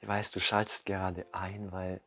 [0.00, 2.00] ich weiß, du schaltest gerade ein, weil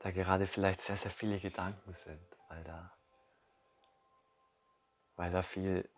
[0.00, 2.92] da gerade vielleicht sehr, sehr viele Gedanken sind, weil da,
[5.16, 5.88] weil da viel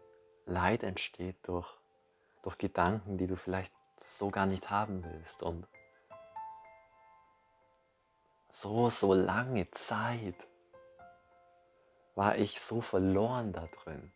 [0.47, 1.73] Leid entsteht durch,
[2.43, 5.43] durch Gedanken, die du vielleicht so gar nicht haben willst.
[5.43, 5.67] Und
[8.51, 10.37] so, so lange Zeit
[12.15, 14.13] war ich so verloren da drin,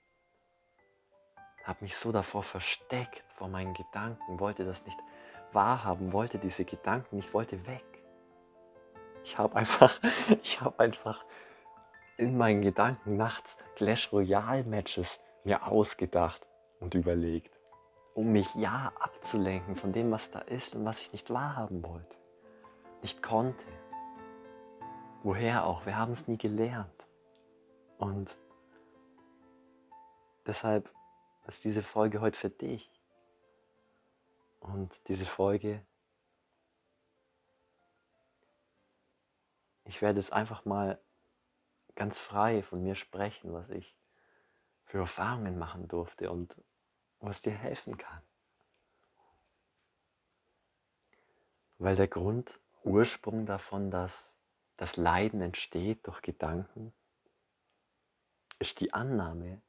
[1.65, 4.99] habe mich so davor versteckt, vor meinen Gedanken, wollte das nicht
[5.53, 7.85] wahrhaben, wollte diese Gedanken nicht, wollte weg.
[9.25, 9.99] Ich habe einfach,
[10.43, 11.25] ich habe einfach
[12.17, 16.47] in meinen Gedanken nachts Clash Royale Matches mir ausgedacht
[16.81, 17.59] und überlegt,
[18.15, 22.17] um mich ja abzulenken von dem, was da ist und was ich nicht wahrhaben wollte,
[23.03, 23.65] nicht konnte.
[25.23, 25.87] Woher auch?
[25.87, 27.07] Wir haben es nie gelernt.
[27.99, 28.37] Und
[30.47, 30.91] deshalb
[31.47, 32.91] ist diese Folge heute für dich.
[34.67, 35.85] Und diese Folge,
[39.85, 41.01] ich werde jetzt einfach mal
[41.95, 43.97] ganz frei von mir sprechen, was ich
[44.85, 46.55] für Erfahrungen machen durfte und
[47.21, 48.23] was dir helfen kann.
[51.79, 54.39] Weil der Grundursprung davon, dass
[54.77, 56.93] das Leiden entsteht durch Gedanken,
[58.59, 59.63] ist die Annahme,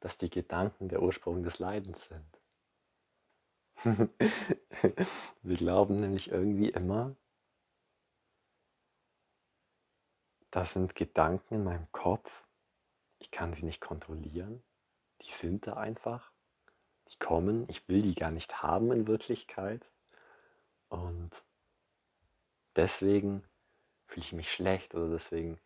[0.00, 2.41] dass die Gedanken der Ursprung des Leidens sind.
[5.42, 7.16] Wir glauben nämlich irgendwie immer,
[10.50, 12.44] das sind Gedanken in meinem Kopf,
[13.18, 14.62] ich kann sie nicht kontrollieren,
[15.22, 16.30] die sind da einfach,
[17.10, 19.90] die kommen, ich will die gar nicht haben in Wirklichkeit.
[20.88, 21.30] Und
[22.76, 23.44] deswegen
[24.06, 25.58] fühle ich mich schlecht oder deswegen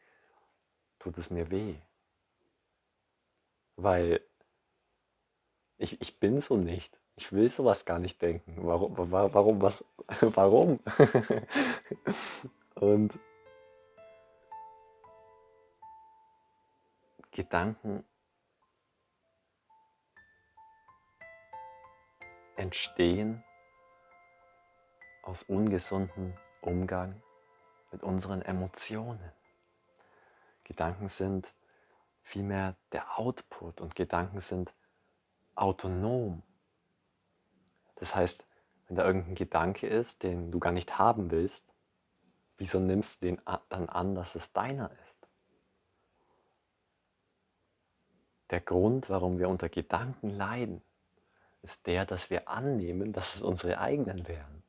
[0.99, 1.77] tut es mir weh.
[3.77, 4.25] Weil
[5.79, 6.99] ich, ich bin so nicht.
[7.17, 8.57] Ich will sowas gar nicht denken.
[8.59, 9.85] Warum, warum, was,
[10.21, 10.81] warum?
[12.75, 13.19] Und
[17.31, 18.05] Gedanken
[22.57, 23.43] entstehen
[25.23, 27.21] aus ungesundem Umgang
[27.93, 29.33] mit unseren Emotionen.
[30.65, 31.53] Gedanken sind
[32.23, 34.75] vielmehr der Output und Gedanken sind
[35.55, 36.43] autonom.
[37.97, 38.47] Das heißt,
[38.87, 41.67] wenn da irgendein Gedanke ist, den du gar nicht haben willst,
[42.59, 45.29] wieso nimmst du den dann an, dass es deiner ist?
[48.51, 50.83] Der Grund, warum wir unter Gedanken leiden,
[51.63, 54.63] ist der, dass wir annehmen, dass es unsere eigenen wären,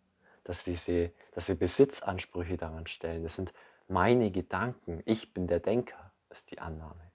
[0.43, 3.21] dass wir, sie, dass wir Besitzansprüche daran stellen.
[3.23, 3.53] Das sind
[3.87, 7.11] meine Gedanken, ich bin der Denker, ist die Annahme.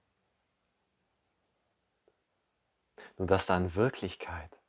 [3.18, 4.61] Nur dass da in Wirklichkeit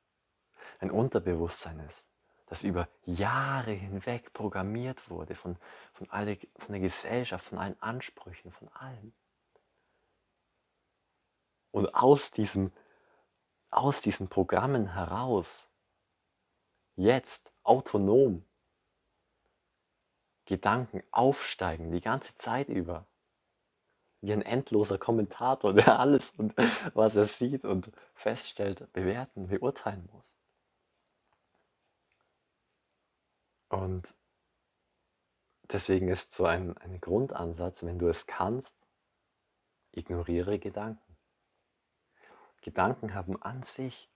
[0.84, 2.06] ein Unterbewusstsein ist,
[2.48, 5.58] das über Jahre hinweg programmiert wurde von,
[5.94, 9.14] von, alle, von der Gesellschaft, von allen Ansprüchen, von allem.
[11.72, 12.72] Und aus, diesem,
[13.72, 15.70] aus diesen Programmen heraus
[16.96, 18.46] jetzt autonom
[20.46, 23.08] Gedanken aufsteigen, die ganze Zeit über
[24.20, 26.54] wie ein endloser Kommentator, der alles und
[26.94, 30.38] was er sieht und feststellt, bewerten, beurteilen muss.
[33.74, 34.14] Und
[35.64, 38.76] deswegen ist so ein, ein Grundansatz, wenn du es kannst,
[39.92, 41.18] ignoriere Gedanken.
[42.62, 44.12] Gedanken haben an sich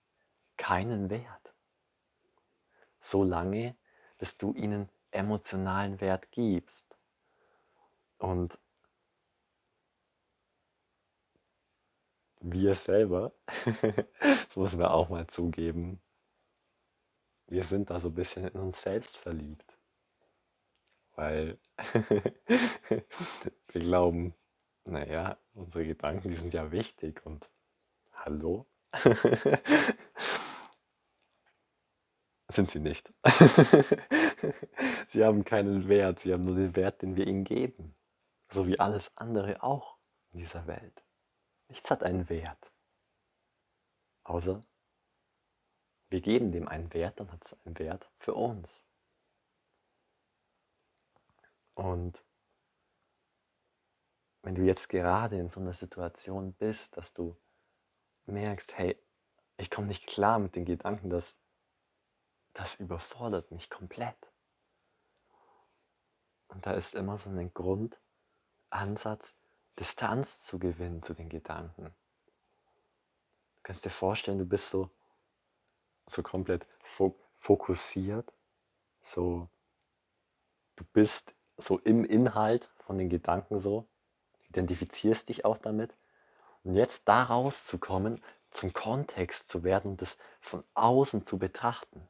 [0.58, 1.56] keinen Wert,
[3.00, 3.76] solange
[4.20, 6.96] bis du ihnen emotionalen Wert gibst.
[8.20, 8.60] Und
[12.42, 13.34] wir selber,
[13.82, 16.00] das muss man auch mal zugeben,
[17.48, 19.78] wir sind da so ein bisschen in uns selbst verliebt.
[21.16, 21.58] Weil
[22.48, 24.36] wir glauben,
[24.86, 27.50] naja, unsere Gedanken, die sind ja wichtig und
[28.14, 28.68] hallo?
[32.48, 33.14] sind sie nicht.
[35.10, 37.96] sie haben keinen Wert, sie haben nur den Wert, den wir ihnen geben.
[38.50, 39.98] So wie alles andere auch
[40.32, 41.04] in dieser Welt.
[41.68, 42.72] Nichts hat einen Wert.
[44.24, 44.62] Außer
[46.10, 48.82] wir geben dem einen Wert, dann hat es einen Wert für uns.
[51.74, 52.24] Und
[54.42, 57.36] wenn du jetzt gerade in so einer Situation bist, dass du
[58.26, 58.98] merkst, hey,
[59.58, 61.38] ich komme nicht klar mit den Gedanken, dass
[62.54, 64.18] das überfordert mich komplett.
[66.48, 69.36] Und da ist immer so ein Grundansatz,
[69.78, 71.86] Distanz zu gewinnen zu den Gedanken.
[73.56, 74.90] Du kannst dir vorstellen, du bist so,
[76.08, 76.66] so komplett
[77.36, 78.34] fokussiert,
[79.02, 79.50] so
[80.76, 83.88] du bist so im Inhalt von den Gedanken so,
[84.50, 85.96] identifizierst dich auch damit
[86.64, 92.08] und jetzt da rauszukommen, zum Kontext zu werden und das von außen zu betrachten,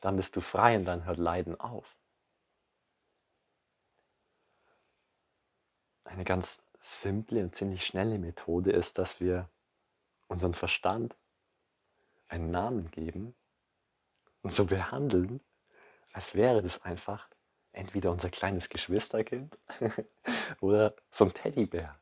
[0.00, 1.96] dann bist du frei und dann hört Leiden auf.
[6.04, 9.48] Eine ganz simple und ziemlich schnelle Methode ist, dass wir
[10.28, 11.14] unseren Verstand
[12.28, 13.34] einen Namen geben
[14.42, 15.40] und so behandeln,
[16.12, 17.28] als wäre das einfach
[17.72, 19.58] entweder unser kleines Geschwisterkind
[20.60, 21.98] oder so ein Teddybär.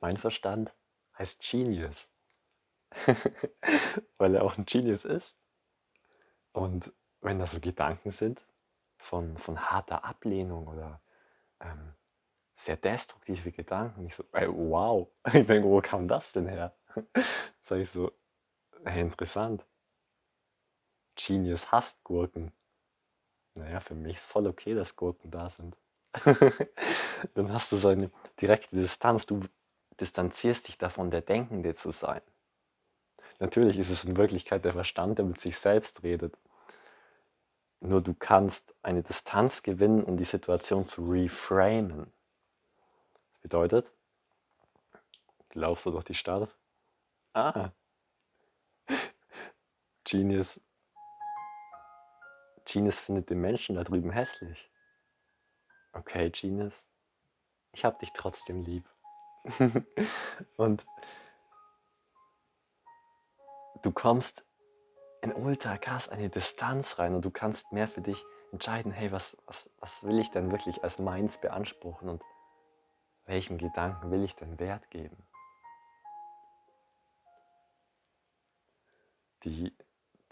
[0.00, 0.74] Mein Verstand
[1.18, 2.08] heißt Genius,
[4.18, 5.38] weil er auch ein Genius ist.
[6.52, 8.44] Und wenn da so Gedanken sind
[8.98, 11.00] von, von harter Ablehnung oder
[11.60, 11.94] ähm,
[12.56, 16.74] sehr destruktive Gedanken, ich so, ey, wow, ich denke, wo kam das denn her?
[17.60, 18.12] Sag ich so,
[18.84, 19.64] hey, interessant.
[21.16, 22.52] Genius hasst Gurken.
[23.54, 25.76] Naja, für mich ist voll okay, dass Gurken da sind.
[27.34, 28.10] Dann hast du so eine
[28.40, 29.26] direkte Distanz.
[29.26, 29.40] Du
[30.00, 32.22] distanzierst dich davon, der Denkende zu sein.
[33.38, 36.36] Natürlich ist es in Wirklichkeit der Verstand, der mit sich selbst redet.
[37.80, 42.12] Nur du kannst eine Distanz gewinnen, um die Situation zu reframen.
[43.32, 43.90] Das bedeutet,
[45.50, 46.54] du laufst so durch die Stadt.
[47.34, 47.72] Ah,
[50.04, 50.60] Genius
[52.66, 54.70] Genius findet den Menschen da drüben hässlich.
[55.94, 56.84] Okay, Genius,
[57.72, 58.84] ich hab dich trotzdem lieb.
[60.56, 60.84] und
[63.82, 64.44] du kommst
[65.22, 69.36] in ultra krass eine Distanz rein und du kannst mehr für dich entscheiden, hey, was,
[69.46, 72.22] was, was will ich denn wirklich als meins beanspruchen und
[73.24, 75.26] welchen Gedanken will ich denn Wert geben?
[79.44, 79.72] Die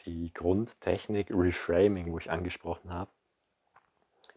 [0.06, 3.10] die Grundtechnik Reframing, wo ich angesprochen habe,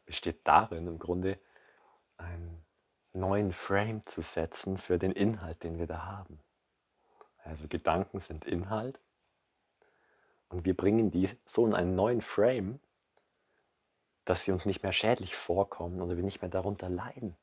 [0.05, 1.39] besteht darin, im Grunde
[2.17, 2.63] einen
[3.13, 6.39] neuen Frame zu setzen für den Inhalt, den wir da haben.
[7.43, 8.99] Also Gedanken sind Inhalt
[10.49, 12.79] und wir bringen die so in einen neuen Frame,
[14.25, 17.35] dass sie uns nicht mehr schädlich vorkommen oder wir nicht mehr darunter leiden.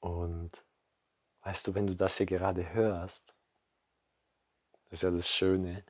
[0.00, 0.64] Und
[1.42, 3.34] weißt du, wenn du das hier gerade hörst,
[4.92, 5.82] das ist ja das Schöne,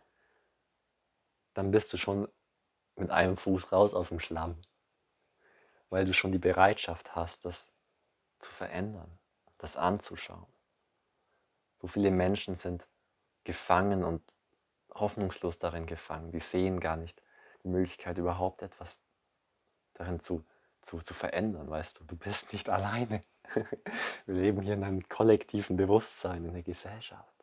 [1.54, 2.28] dann bist du schon
[2.94, 4.62] mit einem Fuß raus aus dem Schlamm,
[5.90, 7.72] weil du schon die Bereitschaft hast, das
[8.38, 9.19] zu verändern,
[9.58, 10.46] das anzuschauen.
[11.81, 12.87] So viele Menschen sind
[13.43, 14.22] gefangen und
[14.94, 16.31] hoffnungslos darin gefangen.
[16.31, 17.20] Die sehen gar nicht
[17.64, 19.02] die Möglichkeit, überhaupt etwas
[19.94, 20.46] darin zu,
[20.81, 22.04] zu, zu verändern, weißt du.
[22.04, 23.25] Du bist nicht alleine.
[24.26, 27.42] Wir leben hier in einem kollektiven Bewusstsein, in der Gesellschaft.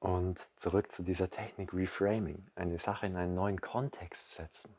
[0.00, 4.76] Und zurück zu dieser Technik Reframing, eine Sache in einen neuen Kontext setzen.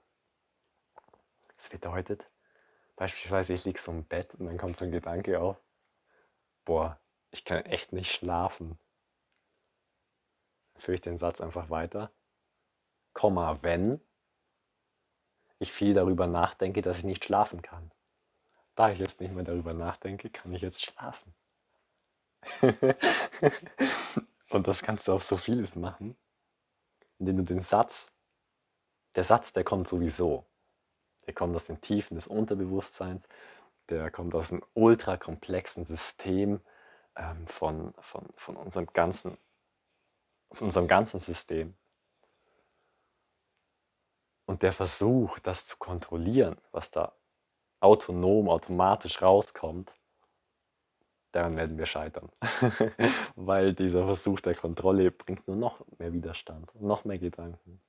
[1.58, 2.30] Das bedeutet,
[2.96, 5.58] beispielsweise ich liege so im Bett und dann kommt so ein Gedanke auf,
[6.64, 7.00] boah,
[7.32, 8.80] ich kann echt nicht schlafen.
[10.74, 12.12] Dann führe ich den Satz einfach weiter.
[13.14, 14.00] Komma, wenn
[15.60, 17.92] ich viel darüber nachdenke, dass ich nicht schlafen kann.
[18.76, 21.36] Da ich jetzt nicht mehr darüber nachdenke, kann ich jetzt schlafen.
[24.50, 26.18] Und das kannst du auf so vieles machen,
[27.20, 28.12] indem du den Satz,
[29.16, 30.46] der Satz, der kommt sowieso.
[31.26, 33.28] Der kommt aus den Tiefen des Unterbewusstseins,
[33.90, 36.62] der kommt aus einem ultrakomplexen System
[37.16, 39.38] ähm, von, von, von, unserem ganzen,
[40.52, 41.76] von unserem ganzen System.
[44.46, 47.14] Und der Versuch, das zu kontrollieren, was da
[47.80, 49.94] autonom, automatisch rauskommt,
[51.32, 52.30] daran werden wir scheitern.
[53.36, 57.82] Weil dieser Versuch der Kontrolle bringt nur noch mehr Widerstand, noch mehr Gedanken.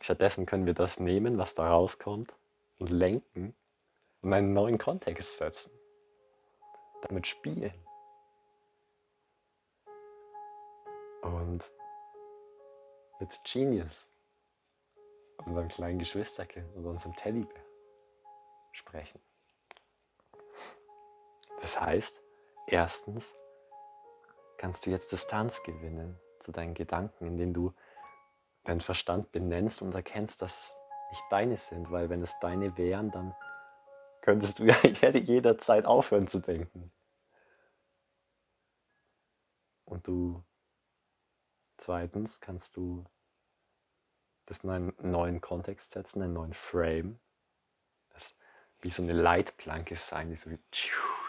[0.00, 2.34] Stattdessen können wir das nehmen, was da rauskommt,
[2.78, 3.54] und lenken
[4.22, 5.70] und einen neuen Kontext setzen.
[7.02, 7.72] Damit spielen.
[11.22, 11.62] Und
[13.20, 14.08] mit Genius,
[15.44, 17.62] unserem kleinen Geschwisterkind unserem Teddybär
[18.72, 19.20] sprechen.
[21.60, 22.20] Das heißt,
[22.66, 23.34] erstens
[24.58, 27.74] kannst du jetzt Distanz gewinnen zu deinen Gedanken, indem du
[28.64, 30.76] deinen Verstand benennst und erkennst, dass es
[31.10, 33.34] nicht deine sind, weil wenn es deine wären, dann
[34.22, 36.92] könntest du ja jederzeit aufhören zu denken.
[39.84, 40.42] Und du
[41.76, 43.04] zweitens kannst du
[44.46, 47.20] das in einen neuen Kontext setzen, einen neuen Frame,
[48.82, 50.50] wie so eine Leitplanke sein, die so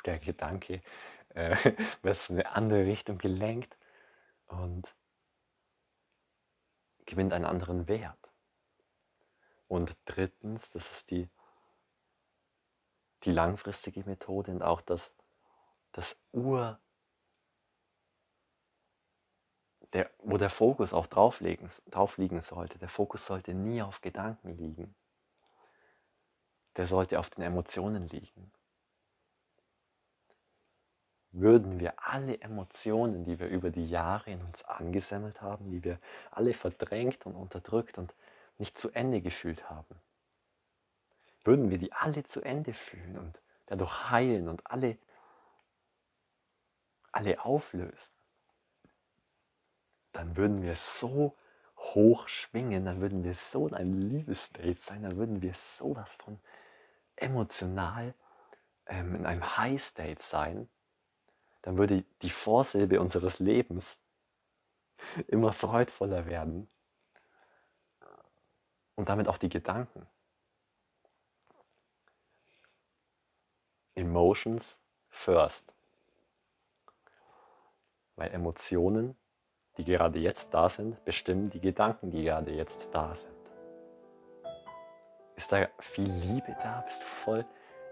[0.05, 0.81] der Gedanke
[1.29, 1.55] äh,
[2.01, 3.77] wirst du in eine andere Richtung gelenkt
[4.47, 4.93] und
[7.05, 8.31] gewinnt einen anderen Wert.
[9.67, 11.29] Und drittens, das ist die,
[13.23, 15.13] die langfristige Methode und auch das,
[15.91, 16.79] das Ur,
[19.93, 21.69] der, wo der Fokus auch drauf liegen
[22.41, 22.79] sollte.
[22.79, 24.95] Der Fokus sollte nie auf Gedanken liegen.
[26.77, 28.51] Der sollte auf den Emotionen liegen.
[31.31, 35.99] Würden wir alle Emotionen, die wir über die Jahre in uns angesammelt haben, die wir
[36.29, 38.13] alle verdrängt und unterdrückt und
[38.59, 39.95] nicht zu Ende gefühlt haben,
[41.43, 44.97] würden wir die alle zu Ende fühlen und dadurch heilen und alle,
[47.11, 48.13] alle auflösen,
[50.11, 51.35] dann würden wir so
[51.77, 56.39] hoch schwingen, dann würden wir so in einem Liebesstate sein, dann würden wir sowas von
[57.15, 58.13] emotional
[58.85, 60.69] ähm, in einem High State sein,
[61.61, 63.99] dann würde die Vorsilbe unseres Lebens
[65.27, 66.69] immer freudvoller werden
[68.95, 70.07] und damit auch die Gedanken.
[73.95, 74.77] Emotions
[75.09, 75.73] first.
[78.15, 79.15] Weil Emotionen,
[79.77, 83.42] die gerade jetzt da sind, bestimmen die Gedanken, die gerade jetzt da sind.
[85.35, 86.81] Ist da viel Liebe da?
[86.81, 87.45] Bist du voll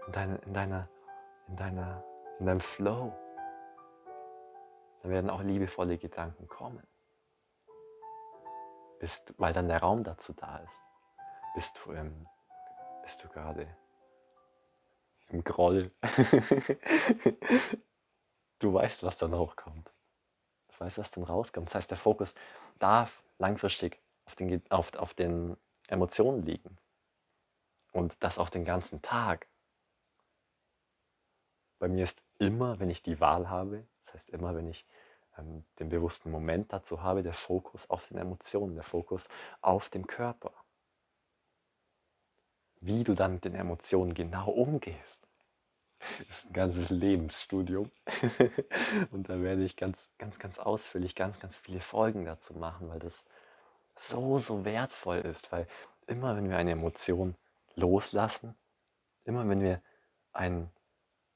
[0.06, 0.88] in, deine, in, deiner,
[1.48, 2.04] in, deiner,
[2.38, 3.12] in deinem Flow?
[5.02, 6.86] Dann werden auch liebevolle Gedanken kommen.
[9.00, 10.82] Bist, weil dann der Raum dazu da ist.
[11.54, 12.26] Bist du, im,
[13.02, 13.66] bist du gerade
[15.30, 15.90] im Groll.
[18.60, 19.90] du weißt, was dann hochkommt.
[20.68, 21.68] Du weißt, was dann rauskommt.
[21.68, 22.34] Das heißt, der Fokus
[22.78, 25.56] darf langfristig auf den, auf, auf den
[25.88, 26.78] Emotionen liegen.
[27.92, 29.46] Und das auch den ganzen Tag.
[31.78, 34.86] Bei mir ist immer, wenn ich die Wahl habe, das heißt immer, wenn ich
[35.38, 39.28] ähm, den bewussten Moment dazu habe, der Fokus auf den Emotionen, der Fokus
[39.60, 40.52] auf dem Körper.
[42.80, 45.28] Wie du dann mit den Emotionen genau umgehst,
[46.30, 47.90] ist ein ganzes Lebensstudium.
[49.10, 52.98] Und da werde ich ganz, ganz, ganz ausführlich ganz, ganz viele Folgen dazu machen, weil
[52.98, 53.24] das
[53.96, 55.52] so, so wertvoll ist.
[55.52, 55.66] Weil
[56.06, 57.36] immer, wenn wir eine Emotion
[57.76, 58.54] loslassen,
[59.24, 59.82] immer wenn wir
[60.32, 60.70] ein,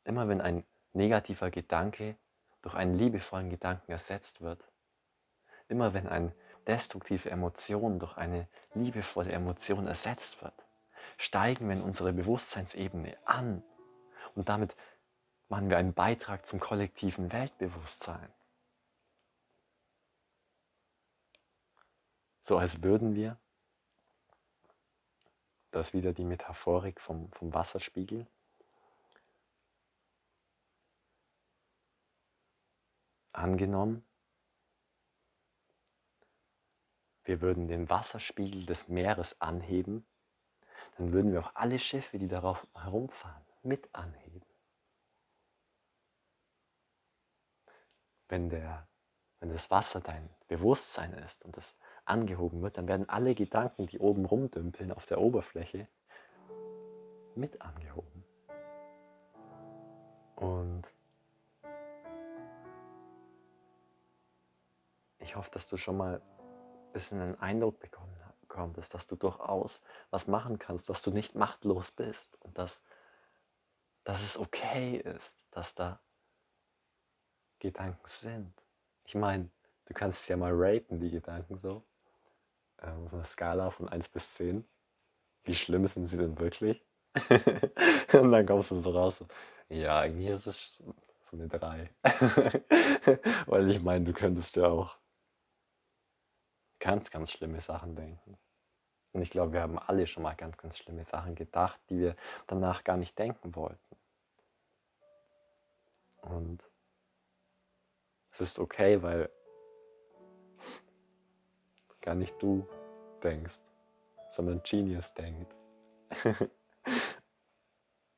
[0.05, 2.16] immer wenn ein negativer Gedanke
[2.62, 4.64] durch einen liebevollen Gedanken ersetzt wird,
[5.69, 6.35] immer wenn eine
[6.66, 10.64] destruktive Emotion durch eine liebevolle Emotion ersetzt wird,
[11.19, 13.62] steigen wir in unsere Bewusstseinsebene an
[14.35, 14.76] und damit
[15.49, 18.33] machen wir einen Beitrag zum kollektiven Weltbewusstsein.
[22.43, 23.38] So als würden wir,
[25.76, 28.26] das ist wieder die Metaphorik vom, vom Wasserspiegel,
[33.33, 34.02] angenommen,
[37.25, 40.06] wir würden den Wasserspiegel des Meeres anheben,
[40.97, 44.47] dann würden wir auch alle Schiffe, die darauf herumfahren, mit anheben.
[48.28, 48.88] Wenn, der,
[49.40, 51.76] wenn das Wasser dein Bewusstsein ist und das
[52.07, 55.89] angehoben wird, dann werden alle Gedanken, die oben rumdümpeln auf der Oberfläche,
[57.35, 58.25] mit angehoben.
[60.37, 60.85] Und
[65.19, 68.15] ich hoffe, dass du schon mal ein bisschen einen Eindruck bekommen
[68.77, 72.83] hast, dass du durchaus was machen kannst, dass du nicht machtlos bist und dass
[74.07, 76.01] dass es okay ist, dass da
[77.59, 78.53] Gedanken sind.
[79.05, 79.51] Ich meine,
[79.87, 81.83] du kannst es ja mal raten, die Gedanken so.
[82.87, 84.64] Ähm, auf einer Skala von 1 bis 10.
[85.45, 86.85] Wie schlimm sind sie denn wirklich?
[88.12, 89.26] und dann kommst du so raus, so,
[89.69, 90.83] ja, irgendwie ist es
[91.23, 91.90] so eine 3.
[93.47, 94.99] Weil ich meine, du könntest ja auch
[96.78, 98.38] ganz, ganz schlimme Sachen denken.
[99.12, 102.16] Und ich glaube, wir haben alle schon mal ganz, ganz schlimme Sachen gedacht, die wir
[102.47, 103.97] danach gar nicht denken wollten.
[106.21, 106.62] Und
[108.33, 109.31] es ist okay, weil
[112.02, 112.69] gar nicht du
[113.26, 113.61] denkst,
[114.30, 115.54] sondern Genius denkt.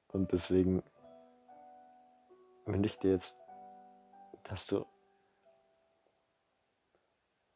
[0.09, 0.83] Und deswegen
[2.67, 3.37] wünsche ich dir jetzt,
[4.45, 4.87] dass du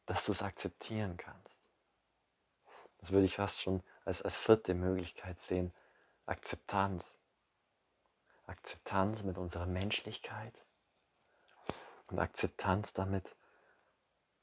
[0.05, 1.55] dass du es akzeptieren kannst.
[2.99, 5.73] Das würde ich fast schon als, als vierte Möglichkeit sehen.
[6.25, 7.17] Akzeptanz.
[8.45, 10.53] Akzeptanz mit unserer Menschlichkeit
[12.07, 13.35] und Akzeptanz damit,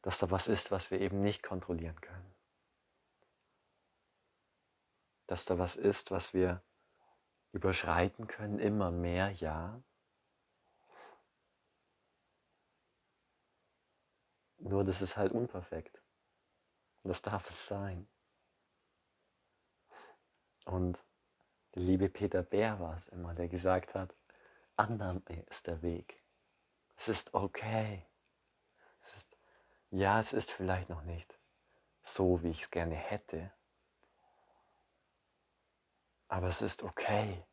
[0.02, 2.29] dass da was ist, was wir eben nicht kontrollieren können.
[5.30, 6.60] Dass da was ist, was wir
[7.52, 9.80] überschreiten können, immer mehr, ja.
[14.58, 16.02] Nur das ist halt unperfekt.
[17.04, 18.08] Das darf es sein.
[20.64, 21.00] Und
[21.76, 24.16] der liebe Peter Bär war es immer, der gesagt hat,
[24.74, 26.24] Annahme ist der Weg.
[26.96, 28.04] Es ist okay.
[29.04, 29.36] Es ist,
[29.90, 31.38] ja, es ist vielleicht noch nicht
[32.02, 33.52] so, wie ich es gerne hätte.
[36.30, 37.44] Aber es ist okay.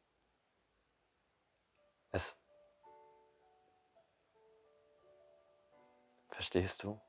[2.12, 2.38] Es
[6.29, 7.01] Verstehst du?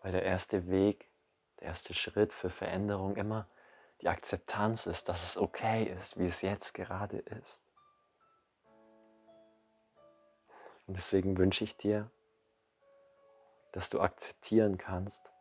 [0.00, 1.10] Weil der erste Weg,
[1.58, 3.48] der erste Schritt für Veränderung immer
[4.00, 7.64] die Akzeptanz ist, dass es okay ist, wie es jetzt gerade ist.
[10.86, 12.08] Und deswegen wünsche ich dir,
[13.72, 15.32] dass du akzeptieren kannst,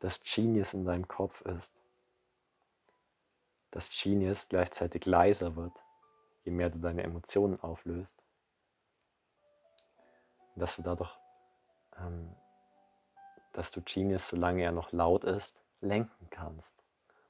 [0.00, 1.79] dass Genius in deinem Kopf ist,
[3.70, 5.72] dass Genius gleichzeitig leiser wird,
[6.44, 8.12] je mehr du deine Emotionen auflöst.
[10.56, 11.16] Dass du dadurch,
[11.96, 12.34] ähm,
[13.52, 16.82] dass du Genius, solange er noch laut ist, lenken kannst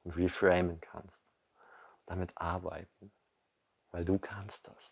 [0.05, 1.23] und reframen kannst,
[2.07, 3.13] damit arbeiten,
[3.91, 4.91] weil du kannst das.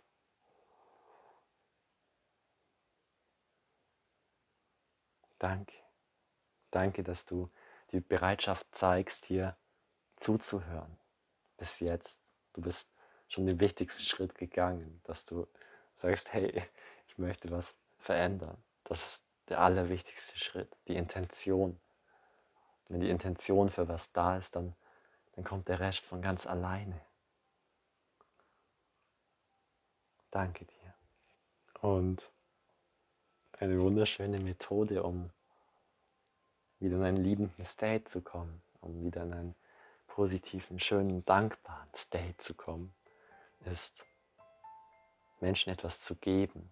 [5.38, 5.74] Danke.
[6.70, 7.50] Danke, dass du
[7.92, 9.56] die Bereitschaft zeigst, hier
[10.16, 10.98] zuzuhören.
[11.58, 12.18] Bis jetzt.
[12.54, 12.88] Du bist
[13.28, 15.46] schon den wichtigsten Schritt gegangen, dass du
[16.00, 16.64] sagst, hey,
[17.06, 18.56] ich möchte was verändern.
[18.84, 21.78] Das ist der allerwichtigste Schritt, die Intention.
[22.88, 24.74] Wenn die Intention für was da ist, dann,
[25.32, 27.00] dann kommt der Rest von ganz alleine.
[30.30, 30.94] Danke dir.
[31.80, 32.30] Und
[33.52, 35.30] eine wunderschöne Methode, um
[36.80, 39.54] wieder in einen liebenden State zu kommen, um wieder in einen
[40.18, 42.92] positiven, schönen, dankbaren State zu kommen,
[43.66, 44.04] ist
[45.38, 46.68] Menschen etwas zu geben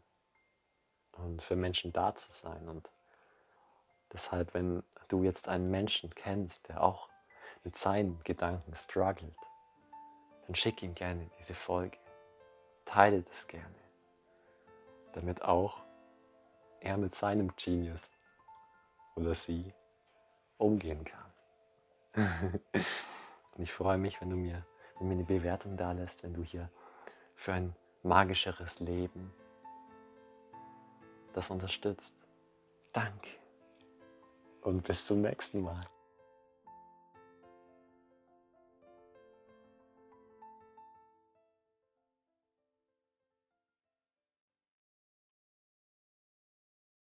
[1.13, 2.69] und für Menschen da zu sein.
[2.69, 2.91] Und
[4.13, 7.09] deshalb, wenn du jetzt einen Menschen kennst, der auch
[7.63, 9.39] mit seinen Gedanken struggelt,
[10.49, 11.99] dann schick ihm gerne diese Folge.
[12.85, 13.79] Teile das gerne,
[15.13, 15.85] damit auch
[16.81, 18.03] er mit seinem Genius
[19.15, 19.73] oder sie
[20.59, 22.61] umgehen kann.
[23.57, 24.65] Und ich freue mich, wenn du mir,
[24.99, 26.71] wenn mir eine Bewertung da lässt, wenn du hier
[27.35, 29.33] für ein magischeres Leben
[31.33, 32.15] das unterstützt.
[32.93, 33.31] Danke
[34.63, 35.87] und bis zum nächsten Mal.